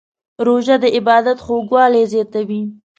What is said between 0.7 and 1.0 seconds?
د